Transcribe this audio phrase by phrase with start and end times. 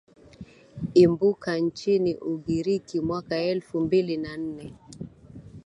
[1.03, 4.73] imbuka nchini ugiriki mwaka wa elfu mbili na nane